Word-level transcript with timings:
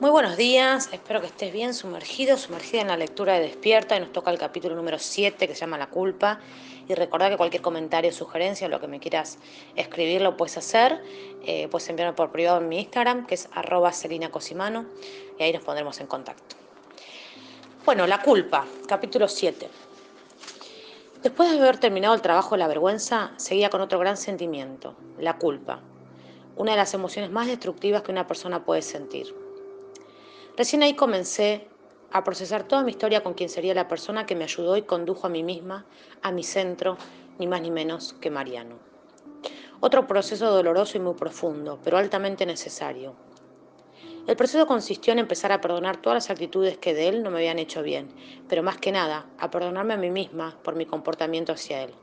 Muy 0.00 0.08
buenos 0.08 0.38
días, 0.38 0.88
espero 0.94 1.20
que 1.20 1.26
estés 1.26 1.52
bien 1.52 1.74
sumergido, 1.74 2.38
sumergida 2.38 2.80
en 2.80 2.88
la 2.88 2.96
lectura 2.96 3.34
de 3.34 3.40
Despierta 3.40 3.98
y 3.98 4.00
nos 4.00 4.12
toca 4.12 4.30
el 4.30 4.38
capítulo 4.38 4.74
número 4.74 4.98
7 4.98 5.46
que 5.46 5.54
se 5.54 5.60
llama 5.60 5.76
La 5.76 5.90
culpa. 5.90 6.40
Y 6.88 6.94
recordá 6.94 7.28
que 7.28 7.36
cualquier 7.36 7.60
comentario, 7.60 8.10
sugerencia, 8.10 8.66
lo 8.70 8.80
que 8.80 8.88
me 8.88 8.98
quieras 8.98 9.36
escribir 9.76 10.22
lo 10.22 10.38
puedes 10.38 10.56
hacer, 10.56 11.02
eh, 11.44 11.68
puedes 11.68 11.86
enviarme 11.90 12.14
por 12.14 12.32
privado 12.32 12.62
en 12.62 12.70
mi 12.70 12.78
Instagram 12.78 13.26
que 13.26 13.34
es 13.34 13.50
arroba 13.52 13.92
Cosimano 14.30 14.86
y 15.38 15.42
ahí 15.42 15.52
nos 15.52 15.62
pondremos 15.64 16.00
en 16.00 16.06
contacto. 16.06 16.56
Bueno, 17.84 18.06
La 18.06 18.22
culpa, 18.22 18.64
capítulo 18.88 19.28
7. 19.28 19.68
Después 21.22 21.50
de 21.50 21.58
haber 21.58 21.76
terminado 21.76 22.14
el 22.14 22.22
trabajo 22.22 22.54
de 22.54 22.60
la 22.60 22.68
vergüenza, 22.68 23.32
seguía 23.36 23.68
con 23.68 23.82
otro 23.82 23.98
gran 23.98 24.16
sentimiento, 24.16 24.96
la 25.18 25.36
culpa, 25.36 25.82
una 26.56 26.70
de 26.70 26.78
las 26.78 26.94
emociones 26.94 27.30
más 27.30 27.48
destructivas 27.48 28.00
que 28.00 28.12
una 28.12 28.26
persona 28.26 28.64
puede 28.64 28.80
sentir. 28.80 29.49
Recién 30.60 30.82
ahí 30.82 30.92
comencé 30.92 31.66
a 32.12 32.22
procesar 32.22 32.64
toda 32.64 32.82
mi 32.82 32.90
historia 32.90 33.22
con 33.22 33.32
quien 33.32 33.48
sería 33.48 33.72
la 33.72 33.88
persona 33.88 34.26
que 34.26 34.36
me 34.36 34.44
ayudó 34.44 34.76
y 34.76 34.82
condujo 34.82 35.26
a 35.26 35.30
mí 35.30 35.42
misma, 35.42 35.86
a 36.20 36.32
mi 36.32 36.42
centro, 36.42 36.98
ni 37.38 37.46
más 37.46 37.62
ni 37.62 37.70
menos 37.70 38.12
que 38.20 38.28
Mariano. 38.28 38.78
Otro 39.80 40.06
proceso 40.06 40.50
doloroso 40.50 40.98
y 40.98 41.00
muy 41.00 41.14
profundo, 41.14 41.78
pero 41.82 41.96
altamente 41.96 42.44
necesario. 42.44 43.14
El 44.26 44.36
proceso 44.36 44.66
consistió 44.66 45.14
en 45.14 45.20
empezar 45.20 45.50
a 45.50 45.62
perdonar 45.62 46.02
todas 46.02 46.16
las 46.18 46.30
actitudes 46.30 46.76
que 46.76 46.92
de 46.92 47.08
él 47.08 47.22
no 47.22 47.30
me 47.30 47.38
habían 47.38 47.58
hecho 47.58 47.82
bien, 47.82 48.12
pero 48.46 48.62
más 48.62 48.76
que 48.76 48.92
nada, 48.92 49.30
a 49.38 49.50
perdonarme 49.50 49.94
a 49.94 49.96
mí 49.96 50.10
misma 50.10 50.58
por 50.62 50.74
mi 50.74 50.84
comportamiento 50.84 51.54
hacia 51.54 51.84
él. 51.84 51.94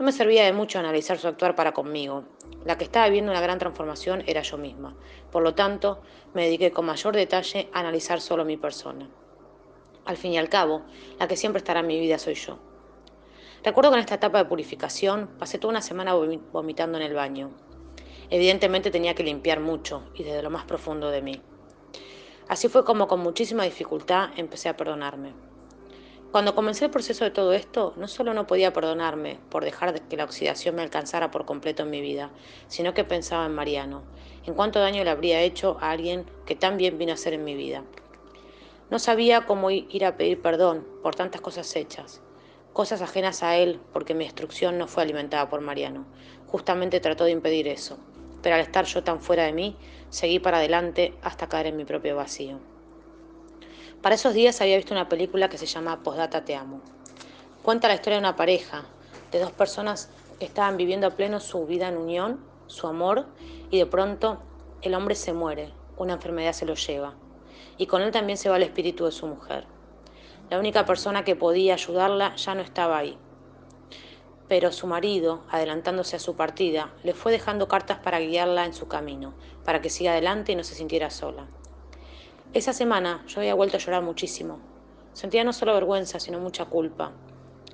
No 0.00 0.06
me 0.06 0.12
servía 0.12 0.46
de 0.46 0.54
mucho 0.54 0.78
analizar 0.78 1.18
su 1.18 1.28
actuar 1.28 1.54
para 1.54 1.74
conmigo. 1.74 2.24
La 2.64 2.78
que 2.78 2.84
estaba 2.84 3.10
viendo 3.10 3.32
una 3.32 3.42
gran 3.42 3.58
transformación 3.58 4.24
era 4.26 4.40
yo 4.40 4.56
misma. 4.56 4.96
Por 5.30 5.42
lo 5.42 5.54
tanto, 5.54 6.00
me 6.32 6.44
dediqué 6.44 6.70
con 6.70 6.86
mayor 6.86 7.14
detalle 7.14 7.68
a 7.74 7.80
analizar 7.80 8.22
solo 8.22 8.46
mi 8.46 8.56
persona. 8.56 9.10
Al 10.06 10.16
fin 10.16 10.32
y 10.32 10.38
al 10.38 10.48
cabo, 10.48 10.84
la 11.18 11.28
que 11.28 11.36
siempre 11.36 11.58
estará 11.58 11.80
en 11.80 11.86
mi 11.86 12.00
vida 12.00 12.18
soy 12.18 12.32
yo. 12.32 12.58
Recuerdo 13.62 13.90
que 13.90 13.96
en 13.96 14.00
esta 14.00 14.14
etapa 14.14 14.38
de 14.38 14.46
purificación 14.46 15.28
pasé 15.38 15.58
toda 15.58 15.72
una 15.72 15.82
semana 15.82 16.14
vomitando 16.14 16.96
en 16.96 17.04
el 17.04 17.12
baño. 17.12 17.50
Evidentemente 18.30 18.90
tenía 18.90 19.14
que 19.14 19.22
limpiar 19.22 19.60
mucho 19.60 20.04
y 20.14 20.22
desde 20.22 20.42
lo 20.42 20.48
más 20.48 20.64
profundo 20.64 21.10
de 21.10 21.20
mí. 21.20 21.42
Así 22.48 22.68
fue 22.68 22.86
como 22.86 23.06
con 23.06 23.20
muchísima 23.20 23.64
dificultad 23.64 24.30
empecé 24.38 24.70
a 24.70 24.78
perdonarme. 24.78 25.49
Cuando 26.30 26.54
comencé 26.54 26.84
el 26.84 26.92
proceso 26.92 27.24
de 27.24 27.32
todo 27.32 27.52
esto, 27.52 27.92
no 27.96 28.06
solo 28.06 28.34
no 28.34 28.46
podía 28.46 28.72
perdonarme 28.72 29.40
por 29.50 29.64
dejar 29.64 30.00
que 30.02 30.16
la 30.16 30.22
oxidación 30.22 30.76
me 30.76 30.82
alcanzara 30.82 31.32
por 31.32 31.44
completo 31.44 31.82
en 31.82 31.90
mi 31.90 32.00
vida, 32.00 32.30
sino 32.68 32.94
que 32.94 33.02
pensaba 33.02 33.46
en 33.46 33.54
Mariano, 33.54 34.04
en 34.46 34.54
cuánto 34.54 34.78
daño 34.78 35.02
le 35.02 35.10
habría 35.10 35.42
hecho 35.42 35.76
a 35.80 35.90
alguien 35.90 36.24
que 36.46 36.54
tan 36.54 36.76
bien 36.76 36.98
vino 36.98 37.12
a 37.12 37.16
ser 37.16 37.32
en 37.32 37.42
mi 37.42 37.56
vida. 37.56 37.82
No 38.90 39.00
sabía 39.00 39.44
cómo 39.44 39.72
ir 39.72 40.04
a 40.04 40.16
pedir 40.16 40.40
perdón 40.40 40.86
por 41.02 41.16
tantas 41.16 41.40
cosas 41.40 41.74
hechas, 41.74 42.22
cosas 42.72 43.02
ajenas 43.02 43.42
a 43.42 43.56
él, 43.56 43.80
porque 43.92 44.14
mi 44.14 44.24
destrucción 44.24 44.78
no 44.78 44.86
fue 44.86 45.02
alimentada 45.02 45.48
por 45.48 45.62
Mariano. 45.62 46.06
Justamente 46.46 47.00
trató 47.00 47.24
de 47.24 47.32
impedir 47.32 47.66
eso, 47.66 47.98
pero 48.40 48.54
al 48.54 48.60
estar 48.60 48.84
yo 48.84 49.02
tan 49.02 49.20
fuera 49.20 49.46
de 49.46 49.52
mí, 49.52 49.76
seguí 50.10 50.38
para 50.38 50.58
adelante 50.58 51.12
hasta 51.22 51.48
caer 51.48 51.66
en 51.66 51.76
mi 51.76 51.84
propio 51.84 52.14
vacío. 52.14 52.60
Para 54.02 54.14
esos 54.14 54.32
días 54.32 54.58
había 54.62 54.78
visto 54.78 54.94
una 54.94 55.10
película 55.10 55.50
que 55.50 55.58
se 55.58 55.66
llama 55.66 56.02
Postdata 56.02 56.42
Te 56.42 56.56
Amo. 56.56 56.80
Cuenta 57.62 57.86
la 57.86 57.94
historia 57.94 58.14
de 58.14 58.20
una 58.20 58.34
pareja, 58.34 58.84
de 59.30 59.40
dos 59.40 59.52
personas 59.52 60.08
que 60.38 60.46
estaban 60.46 60.78
viviendo 60.78 61.06
a 61.06 61.10
pleno 61.10 61.38
su 61.38 61.66
vida 61.66 61.86
en 61.88 61.98
unión, 61.98 62.40
su 62.66 62.86
amor, 62.86 63.26
y 63.70 63.76
de 63.76 63.84
pronto 63.84 64.40
el 64.80 64.94
hombre 64.94 65.14
se 65.14 65.34
muere, 65.34 65.74
una 65.98 66.14
enfermedad 66.14 66.54
se 66.54 66.64
lo 66.64 66.76
lleva, 66.76 67.12
y 67.76 67.88
con 67.88 68.00
él 68.00 68.10
también 68.10 68.38
se 68.38 68.48
va 68.48 68.56
el 68.56 68.62
espíritu 68.62 69.04
de 69.04 69.12
su 69.12 69.26
mujer. 69.26 69.66
La 70.48 70.58
única 70.58 70.86
persona 70.86 71.22
que 71.22 71.36
podía 71.36 71.74
ayudarla 71.74 72.34
ya 72.36 72.54
no 72.54 72.62
estaba 72.62 72.96
ahí. 72.96 73.18
Pero 74.48 74.72
su 74.72 74.86
marido, 74.86 75.42
adelantándose 75.50 76.16
a 76.16 76.20
su 76.20 76.36
partida, 76.36 76.90
le 77.02 77.12
fue 77.12 77.32
dejando 77.32 77.68
cartas 77.68 77.98
para 77.98 78.18
guiarla 78.18 78.64
en 78.64 78.72
su 78.72 78.88
camino, 78.88 79.34
para 79.62 79.82
que 79.82 79.90
siga 79.90 80.12
adelante 80.12 80.52
y 80.52 80.56
no 80.56 80.64
se 80.64 80.74
sintiera 80.74 81.10
sola. 81.10 81.48
Esa 82.52 82.72
semana 82.72 83.22
yo 83.28 83.38
había 83.38 83.54
vuelto 83.54 83.76
a 83.76 83.80
llorar 83.80 84.02
muchísimo. 84.02 84.58
Sentía 85.12 85.44
no 85.44 85.52
solo 85.52 85.72
vergüenza, 85.72 86.18
sino 86.18 86.40
mucha 86.40 86.64
culpa. 86.64 87.12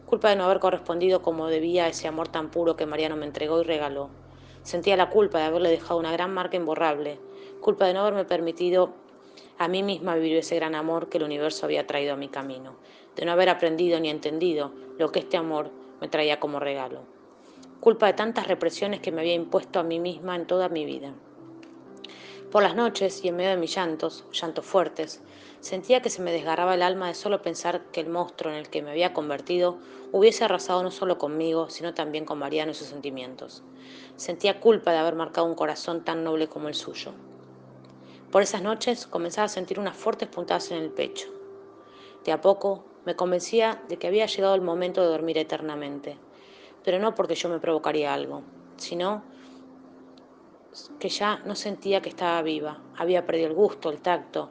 Culpa 0.05 0.29
de 0.29 0.37
no 0.37 0.45
haber 0.45 0.59
correspondido 0.61 1.23
como 1.23 1.47
debía 1.47 1.85
a 1.85 1.89
ese 1.89 2.09
amor 2.09 2.29
tan 2.29 2.51
puro 2.51 2.77
que 2.77 2.85
Mariano 2.85 3.17
me 3.17 3.25
entregó 3.25 3.59
y 3.63 3.65
regaló. 3.65 4.11
Sentía 4.65 4.99
la 4.99 5.09
culpa 5.09 5.39
de 5.39 5.45
haberle 5.45 5.71
dejado 5.71 5.99
una 5.99 6.13
gran 6.13 6.35
marca 6.35 6.59
imborrable. 6.59 7.19
Culpa 7.63 7.87
de 7.87 7.95
no 7.95 8.01
haberme 8.01 8.27
permitido 8.27 8.93
a 9.57 9.67
mí 9.67 9.83
misma 9.83 10.15
vivir 10.15 10.37
ese 10.37 10.57
gran 10.57 10.75
amor 10.75 11.09
que 11.09 11.17
el 11.17 11.25
universo 11.25 11.65
había 11.65 11.87
traído 11.87 12.13
a 12.13 12.19
mi 12.19 12.29
camino. 12.29 12.77
De 13.15 13.25
no 13.25 13.33
haber 13.33 13.49
aprendido 13.49 13.99
ni 13.99 14.11
entendido 14.11 14.73
lo 14.99 15.11
que 15.11 15.21
este 15.21 15.39
amor 15.39 15.71
me 16.03 16.09
traía 16.09 16.39
como 16.39 16.61
regalo. 16.61 17.01
Culpa 17.81 18.09
de 18.09 18.13
tantas 18.13 18.47
represiones 18.47 19.01
que 19.01 19.11
me 19.11 19.23
había 19.23 19.33
impuesto 19.33 19.81
a 19.81 19.85
mí 19.85 19.99
misma 20.01 20.37
en 20.37 20.47
toda 20.47 20.69
mi 20.69 20.85
vida. 20.85 21.15
Por 22.51 22.63
las 22.63 22.77
noches 22.77 23.25
y 23.25 23.29
en 23.29 23.37
medio 23.37 23.51
de 23.51 23.57
mis 23.57 23.75
llantos, 23.75 24.25
llantos 24.33 24.65
fuertes, 24.65 25.21
sentía 25.61 26.01
que 26.01 26.11
se 26.11 26.23
me 26.23 26.31
desgarraba 26.31 26.75
el 26.75 26.83
alma 26.83 27.09
de 27.09 27.15
solo 27.15 27.43
pensar 27.43 27.83
que 27.91 28.01
el 28.01 28.09
monstruo 28.09 28.53
en 28.53 28.59
el 28.59 28.71
que 28.71 28.83
me 28.83 28.93
había 28.93 29.13
convertido 29.13 29.79
hubiese 30.13 30.45
arrasado 30.45 30.81
no 30.85 30.93
solo 30.93 31.19
conmigo, 31.19 31.71
sino 31.71 31.93
también 31.93 32.25
con 32.25 32.39
Mariano 32.39 32.71
y 32.71 32.75
sus 32.75 32.87
sentimientos. 32.87 33.65
Sentía 34.15 34.61
culpa 34.61 34.93
de 34.93 34.99
haber 34.99 35.17
marcado 35.17 35.47
un 35.47 35.57
corazón 35.57 36.05
tan 36.05 36.23
noble 36.23 36.47
como 36.47 36.69
el 36.69 36.75
suyo. 36.75 37.15
Por 38.31 38.43
esas 38.43 38.63
noches 38.63 39.09
comenzaba 39.09 39.47
a 39.47 39.49
sentir 39.49 39.81
unas 39.81 39.97
fuertes 39.97 40.29
puntadas 40.29 40.71
en 40.71 40.79
el 40.79 40.91
pecho. 40.91 41.29
De 42.25 42.31
a 42.31 42.41
poco 42.41 42.85
me 43.05 43.17
convencía 43.17 43.83
de 43.89 43.97
que 43.97 44.07
había 44.07 44.27
llegado 44.27 44.55
el 44.55 44.63
momento 44.63 45.03
de 45.03 45.09
dormir 45.09 45.37
eternamente, 45.39 46.17
pero 46.85 47.01
no 47.01 47.17
porque 47.17 47.35
yo 47.35 47.49
me 47.49 47.59
provocaría 47.59 48.15
algo, 48.15 48.43
sino 48.77 49.25
que 50.99 51.09
ya 51.09 51.39
no 51.45 51.55
sentía 51.55 52.01
que 52.01 52.09
estaba 52.09 52.43
viva. 52.43 52.79
Había 52.97 53.27
perdido 53.27 53.49
el 53.49 53.55
gusto, 53.55 53.91
el 53.91 54.01
tacto, 54.01 54.51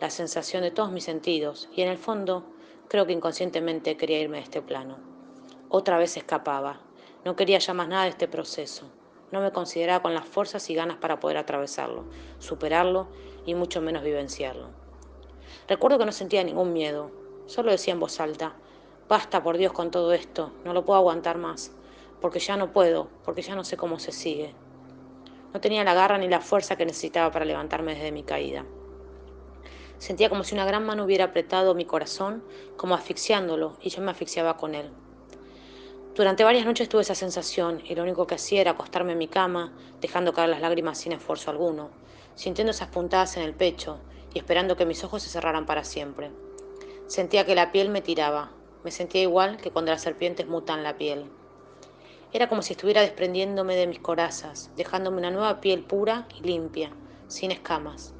la 0.00 0.10
sensación 0.10 0.62
de 0.62 0.70
todos 0.70 0.90
mis 0.90 1.04
sentidos 1.04 1.68
y 1.74 1.82
en 1.82 1.88
el 1.88 1.98
fondo 1.98 2.44
creo 2.88 3.06
que 3.06 3.12
inconscientemente 3.12 3.96
quería 3.96 4.20
irme 4.20 4.38
de 4.38 4.44
este 4.44 4.62
plano. 4.62 4.98
Otra 5.68 5.98
vez 5.98 6.16
escapaba. 6.16 6.80
No 7.24 7.36
quería 7.36 7.58
ya 7.58 7.74
más 7.74 7.88
nada 7.88 8.04
de 8.04 8.10
este 8.10 8.28
proceso. 8.28 8.86
No 9.32 9.40
me 9.40 9.52
consideraba 9.52 10.02
con 10.02 10.14
las 10.14 10.26
fuerzas 10.26 10.68
y 10.70 10.74
ganas 10.74 10.98
para 10.98 11.18
poder 11.18 11.38
atravesarlo, 11.38 12.04
superarlo 12.38 13.08
y 13.46 13.54
mucho 13.54 13.80
menos 13.80 14.02
vivenciarlo. 14.02 14.68
Recuerdo 15.66 15.98
que 15.98 16.04
no 16.04 16.12
sentía 16.12 16.44
ningún 16.44 16.72
miedo. 16.72 17.10
Solo 17.46 17.70
decía 17.70 17.94
en 17.94 18.00
voz 18.00 18.20
alta, 18.20 18.54
basta 19.08 19.42
por 19.42 19.56
Dios 19.56 19.72
con 19.72 19.90
todo 19.90 20.12
esto, 20.12 20.52
no 20.64 20.72
lo 20.72 20.84
puedo 20.84 20.98
aguantar 20.98 21.38
más, 21.38 21.72
porque 22.20 22.38
ya 22.38 22.56
no 22.56 22.72
puedo, 22.72 23.08
porque 23.24 23.42
ya 23.42 23.54
no 23.54 23.64
sé 23.64 23.76
cómo 23.76 23.98
se 23.98 24.12
sigue. 24.12 24.54
No 25.54 25.60
tenía 25.60 25.84
la 25.84 25.94
garra 25.94 26.18
ni 26.18 26.26
la 26.26 26.40
fuerza 26.40 26.74
que 26.74 26.84
necesitaba 26.84 27.30
para 27.30 27.44
levantarme 27.44 27.94
desde 27.94 28.10
mi 28.10 28.24
caída. 28.24 28.66
Sentía 29.98 30.28
como 30.28 30.42
si 30.42 30.54
una 30.54 30.66
gran 30.66 30.84
mano 30.84 31.04
hubiera 31.04 31.26
apretado 31.26 31.76
mi 31.76 31.84
corazón, 31.84 32.42
como 32.76 32.96
asfixiándolo, 32.96 33.78
y 33.80 33.88
yo 33.88 34.02
me 34.02 34.10
asfixiaba 34.10 34.56
con 34.56 34.74
él. 34.74 34.90
Durante 36.16 36.42
varias 36.42 36.66
noches 36.66 36.88
tuve 36.88 37.02
esa 37.02 37.14
sensación 37.14 37.80
y 37.84 37.94
lo 37.94 38.02
único 38.02 38.26
que 38.26 38.34
hacía 38.34 38.62
era 38.62 38.72
acostarme 38.72 39.12
en 39.12 39.18
mi 39.18 39.28
cama, 39.28 39.72
dejando 40.00 40.32
caer 40.32 40.48
las 40.48 40.60
lágrimas 40.60 40.98
sin 40.98 41.12
esfuerzo 41.12 41.52
alguno, 41.52 41.90
sintiendo 42.34 42.72
esas 42.72 42.88
puntadas 42.88 43.36
en 43.36 43.44
el 43.44 43.54
pecho 43.54 44.00
y 44.32 44.38
esperando 44.38 44.76
que 44.76 44.86
mis 44.86 45.04
ojos 45.04 45.22
se 45.22 45.30
cerraran 45.30 45.66
para 45.66 45.84
siempre. 45.84 46.32
Sentía 47.06 47.46
que 47.46 47.54
la 47.54 47.70
piel 47.70 47.90
me 47.90 48.02
tiraba, 48.02 48.50
me 48.82 48.90
sentía 48.90 49.22
igual 49.22 49.56
que 49.58 49.70
cuando 49.70 49.92
las 49.92 50.02
serpientes 50.02 50.48
mutan 50.48 50.82
la 50.82 50.96
piel. 50.96 51.30
Era 52.34 52.48
como 52.48 52.62
si 52.62 52.72
estuviera 52.72 53.00
desprendiéndome 53.00 53.76
de 53.76 53.86
mis 53.86 54.00
corazas, 54.00 54.72
dejándome 54.76 55.18
una 55.18 55.30
nueva 55.30 55.60
piel 55.60 55.84
pura 55.84 56.26
y 56.36 56.42
limpia, 56.42 56.90
sin 57.28 57.52
escamas. 57.52 58.12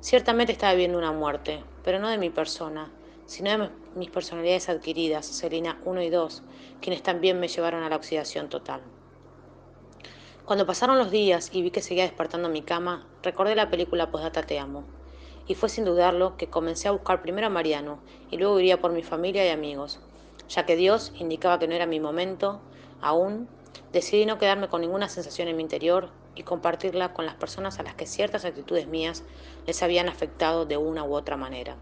Ciertamente 0.00 0.52
estaba 0.52 0.72
viviendo 0.72 0.96
una 0.96 1.12
muerte, 1.12 1.62
pero 1.82 1.98
no 1.98 2.08
de 2.08 2.16
mi 2.16 2.30
persona, 2.30 2.90
sino 3.26 3.50
de 3.50 3.68
mis 3.94 4.08
personalidades 4.08 4.70
adquiridas, 4.70 5.26
Selina 5.26 5.78
1 5.84 6.00
y 6.00 6.08
2, 6.08 6.44
quienes 6.80 7.02
también 7.02 7.38
me 7.38 7.48
llevaron 7.48 7.82
a 7.82 7.90
la 7.90 7.96
oxidación 7.96 8.48
total. 8.48 8.80
Cuando 10.46 10.64
pasaron 10.64 10.96
los 10.96 11.10
días 11.10 11.50
y 11.52 11.60
vi 11.60 11.70
que 11.70 11.82
seguía 11.82 12.04
despertando 12.04 12.48
mi 12.48 12.62
cama, 12.62 13.06
recordé 13.22 13.54
la 13.54 13.68
película 13.68 14.10
Postdata 14.10 14.44
Te 14.44 14.58
Amo. 14.58 14.82
Y 15.46 15.56
fue 15.56 15.68
sin 15.68 15.84
dudarlo 15.84 16.38
que 16.38 16.48
comencé 16.48 16.88
a 16.88 16.92
buscar 16.92 17.20
primero 17.20 17.48
a 17.48 17.50
Mariano 17.50 17.98
y 18.30 18.38
luego 18.38 18.58
iría 18.58 18.80
por 18.80 18.92
mi 18.92 19.02
familia 19.02 19.44
y 19.44 19.50
amigos, 19.50 20.00
ya 20.48 20.64
que 20.64 20.74
Dios 20.74 21.12
indicaba 21.16 21.58
que 21.58 21.68
no 21.68 21.74
era 21.74 21.84
mi 21.84 22.00
momento 22.00 22.62
Aún 23.00 23.48
decidí 23.92 24.26
no 24.26 24.38
quedarme 24.38 24.68
con 24.68 24.80
ninguna 24.80 25.08
sensación 25.08 25.48
en 25.48 25.56
mi 25.56 25.62
interior 25.62 26.12
y 26.34 26.44
compartirla 26.44 27.12
con 27.14 27.26
las 27.26 27.36
personas 27.36 27.78
a 27.78 27.82
las 27.82 27.94
que 27.94 28.06
ciertas 28.06 28.44
actitudes 28.44 28.86
mías 28.88 29.24
les 29.66 29.82
habían 29.82 30.08
afectado 30.08 30.66
de 30.66 30.76
una 30.76 31.04
u 31.04 31.14
otra 31.14 31.36
manera. 31.36 31.78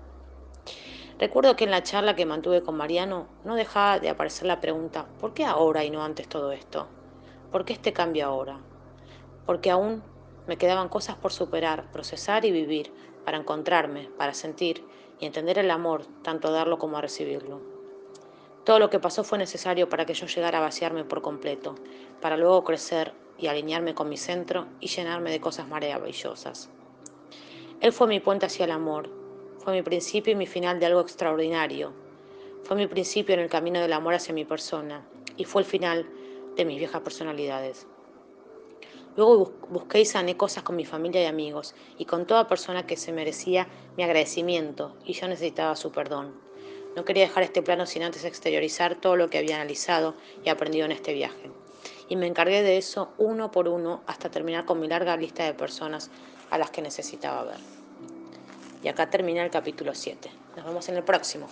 Recuerdo 1.18 1.56
que 1.56 1.64
en 1.64 1.70
la 1.70 1.82
charla 1.82 2.16
que 2.16 2.26
mantuve 2.26 2.62
con 2.62 2.76
Mariano 2.76 3.28
no 3.44 3.54
dejaba 3.54 4.00
de 4.00 4.08
aparecer 4.10 4.46
la 4.46 4.60
pregunta, 4.60 5.06
¿por 5.18 5.34
qué 5.34 5.44
ahora 5.44 5.84
y 5.84 5.90
no 5.90 6.04
antes 6.04 6.28
todo 6.28 6.52
esto? 6.52 6.88
¿Por 7.50 7.64
qué 7.64 7.72
este 7.74 7.92
cambio 7.92 8.26
ahora? 8.26 8.66
Porque 9.46 9.70
aún 9.70 10.04
Me 10.46 10.58
quedaban 10.58 10.88
cosas 10.88 11.16
por 11.16 11.32
superar, 11.32 11.90
procesar 11.92 12.44
y 12.44 12.50
vivir, 12.50 12.92
para 13.24 13.38
encontrarme, 13.38 14.10
para 14.18 14.34
sentir 14.34 14.88
y 15.20 15.26
entender 15.26 15.58
el 15.58 15.70
amor, 15.70 16.06
tanto 16.22 16.48
a 16.48 16.50
darlo 16.50 16.78
como 16.78 16.98
a 16.98 17.00
recibirlo. 17.00 17.71
Todo 18.64 18.78
lo 18.78 18.90
que 18.90 19.00
pasó 19.00 19.24
fue 19.24 19.38
necesario 19.38 19.88
para 19.88 20.06
que 20.06 20.14
yo 20.14 20.26
llegara 20.26 20.58
a 20.58 20.62
vaciarme 20.62 21.04
por 21.04 21.20
completo, 21.20 21.74
para 22.20 22.36
luego 22.36 22.62
crecer 22.62 23.12
y 23.36 23.48
alinearme 23.48 23.94
con 23.94 24.08
mi 24.08 24.16
centro 24.16 24.66
y 24.78 24.86
llenarme 24.86 25.32
de 25.32 25.40
cosas 25.40 25.66
maravillosas. 25.66 26.70
Él 27.80 27.92
fue 27.92 28.06
mi 28.06 28.20
puente 28.20 28.46
hacia 28.46 28.64
el 28.64 28.70
amor, 28.70 29.10
fue 29.58 29.72
mi 29.72 29.82
principio 29.82 30.32
y 30.32 30.36
mi 30.36 30.46
final 30.46 30.78
de 30.78 30.86
algo 30.86 31.00
extraordinario, 31.00 31.92
fue 32.62 32.76
mi 32.76 32.86
principio 32.86 33.34
en 33.34 33.40
el 33.40 33.50
camino 33.50 33.80
del 33.80 33.92
amor 33.92 34.14
hacia 34.14 34.32
mi 34.32 34.44
persona 34.44 35.04
y 35.36 35.44
fue 35.44 35.62
el 35.62 35.66
final 35.66 36.08
de 36.54 36.64
mis 36.64 36.78
viejas 36.78 37.02
personalidades. 37.02 37.88
Luego 39.16 39.52
busqué 39.68 40.00
y 40.00 40.04
sané 40.04 40.36
cosas 40.36 40.62
con 40.62 40.76
mi 40.76 40.84
familia 40.84 41.22
y 41.22 41.26
amigos 41.26 41.74
y 41.98 42.04
con 42.04 42.26
toda 42.26 42.46
persona 42.46 42.86
que 42.86 42.96
se 42.96 43.12
merecía 43.12 43.66
mi 43.96 44.04
agradecimiento 44.04 44.94
y 45.04 45.12
yo 45.12 45.26
necesitaba 45.26 45.74
su 45.74 45.90
perdón. 45.90 46.32
No 46.96 47.04
quería 47.04 47.24
dejar 47.24 47.42
este 47.42 47.62
plano 47.62 47.86
sin 47.86 48.02
antes 48.02 48.24
exteriorizar 48.24 48.96
todo 48.96 49.16
lo 49.16 49.30
que 49.30 49.38
había 49.38 49.56
analizado 49.56 50.14
y 50.44 50.50
aprendido 50.50 50.84
en 50.84 50.92
este 50.92 51.14
viaje. 51.14 51.50
Y 52.08 52.16
me 52.16 52.26
encargué 52.26 52.62
de 52.62 52.76
eso 52.76 53.12
uno 53.16 53.50
por 53.50 53.68
uno 53.68 54.02
hasta 54.06 54.30
terminar 54.30 54.64
con 54.66 54.80
mi 54.80 54.88
larga 54.88 55.16
lista 55.16 55.44
de 55.44 55.54
personas 55.54 56.10
a 56.50 56.58
las 56.58 56.70
que 56.70 56.82
necesitaba 56.82 57.44
ver. 57.44 57.58
Y 58.82 58.88
acá 58.88 59.08
termina 59.08 59.42
el 59.42 59.50
capítulo 59.50 59.94
7. 59.94 60.30
Nos 60.56 60.66
vemos 60.66 60.88
en 60.88 60.96
el 60.96 61.04
próximo. 61.04 61.48